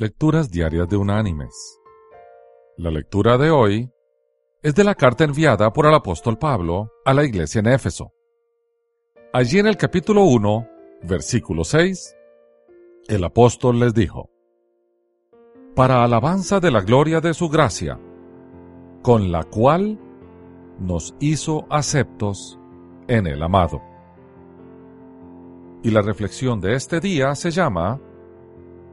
[0.00, 1.80] Lecturas Diarias de Unánimes.
[2.76, 3.90] La lectura de hoy
[4.62, 8.12] es de la carta enviada por el apóstol Pablo a la iglesia en Éfeso.
[9.32, 10.68] Allí en el capítulo 1,
[11.02, 12.16] versículo 6,
[13.08, 14.30] el apóstol les dijo,
[15.74, 17.98] Para alabanza de la gloria de su gracia,
[19.02, 19.98] con la cual
[20.78, 22.56] nos hizo aceptos
[23.08, 23.82] en el amado.
[25.82, 28.00] Y la reflexión de este día se llama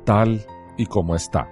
[0.04, 0.44] Tal
[0.78, 1.50] y como está.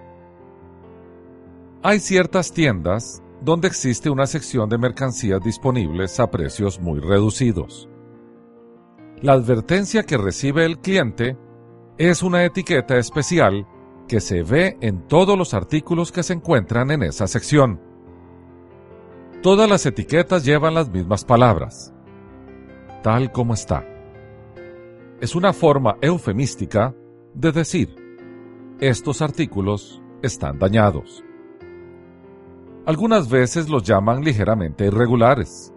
[1.82, 7.90] Hay ciertas tiendas donde existe una sección de mercancías disponibles a precios muy reducidos.
[9.22, 11.38] La advertencia que recibe el cliente
[11.98, 13.68] es una etiqueta especial
[14.08, 17.82] que se ve en todos los artículos que se encuentran en esa sección.
[19.42, 21.94] Todas las etiquetas llevan las mismas palabras,
[23.02, 23.86] tal como está.
[25.20, 26.96] Es una forma eufemística
[27.34, 28.03] de decir,
[28.90, 31.24] estos artículos están dañados.
[32.86, 35.74] Algunas veces los llaman ligeramente irregulares.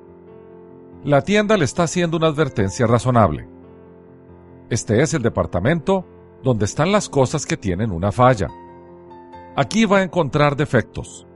[1.04, 3.48] La tienda le está haciendo una advertencia razonable.
[4.70, 6.04] Este es el departamento
[6.42, 8.48] donde están las cosas que tienen una falla.
[9.54, 11.28] Aquí va a encontrar defectos.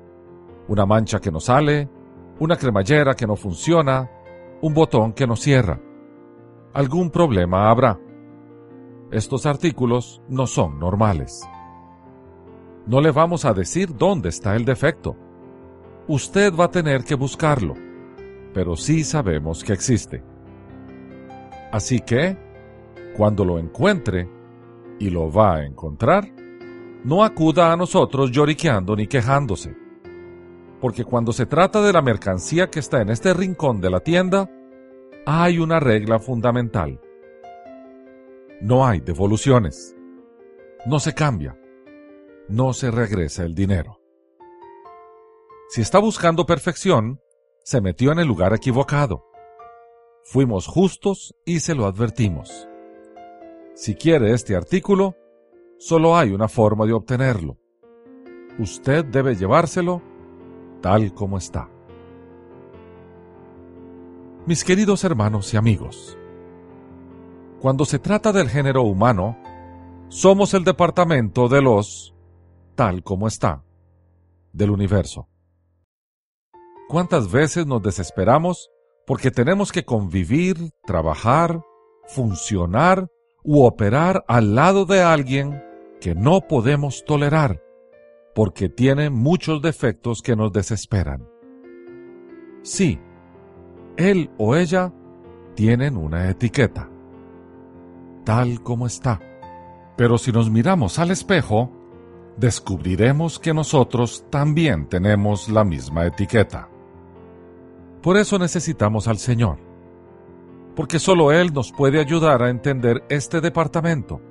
[0.66, 1.88] Una mancha que no sale,
[2.40, 4.10] una cremallera que no funciona,
[4.60, 5.80] un botón que no cierra.
[6.74, 7.96] Algún problema habrá.
[9.12, 11.48] Estos artículos no son normales.
[12.91, 15.16] No le vamos a decir dónde está el defecto.
[16.08, 17.74] Usted va a tener que buscarlo,
[18.52, 20.24] pero sí sabemos que existe.
[21.70, 22.36] Así que,
[23.16, 24.28] cuando lo encuentre,
[24.98, 26.33] y lo va a encontrar,
[27.05, 29.72] no acuda a nosotros lloriqueando ni quejándose.
[30.80, 34.50] Porque cuando se trata de la mercancía que está en este rincón de la tienda,
[35.27, 37.00] hay una regla fundamental.
[38.61, 39.94] No hay devoluciones.
[40.86, 41.59] No se cambia.
[42.50, 44.00] No se regresa el dinero.
[45.68, 47.20] Si está buscando perfección,
[47.62, 49.24] se metió en el lugar equivocado.
[50.24, 52.66] Fuimos justos y se lo advertimos.
[53.74, 55.14] Si quiere este artículo,
[55.78, 57.56] solo hay una forma de obtenerlo.
[58.58, 60.02] Usted debe llevárselo
[60.80, 61.70] tal como está.
[64.44, 66.18] Mis queridos hermanos y amigos,
[67.60, 69.39] cuando se trata del género humano,
[70.08, 72.12] somos el departamento de los
[72.80, 73.63] tal como está
[74.55, 75.29] del universo.
[76.89, 78.70] ¿Cuántas veces nos desesperamos
[79.07, 81.61] porque tenemos que convivir, trabajar,
[82.07, 83.11] funcionar
[83.45, 85.63] u operar al lado de alguien
[86.01, 87.63] que no podemos tolerar
[88.35, 91.29] porque tiene muchos defectos que nos desesperan?
[92.63, 92.98] Sí,
[93.98, 94.90] él o ella
[95.55, 96.89] tienen una etiqueta
[98.24, 99.20] tal como está.
[99.98, 101.80] Pero si nos miramos al espejo,
[102.36, 106.68] descubriremos que nosotros también tenemos la misma etiqueta.
[108.02, 109.58] Por eso necesitamos al Señor,
[110.74, 114.23] porque solo Él nos puede ayudar a entender este departamento.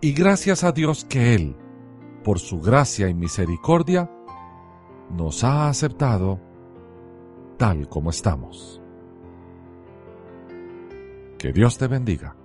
[0.00, 1.56] Y gracias a Dios que Él,
[2.22, 4.10] por su gracia y misericordia,
[5.10, 6.40] nos ha aceptado
[7.56, 8.82] tal como estamos.
[11.38, 12.36] Que Dios te bendiga.